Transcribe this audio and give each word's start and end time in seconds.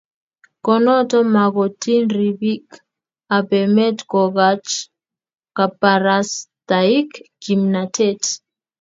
konota 0.65 1.17
makotin 1.33 2.03
ripik 2.17 2.65
ap 3.35 3.47
emet 3.61 3.97
kokach 4.11 4.69
kaparastaik 5.57 7.09
kimnatet 7.41 8.21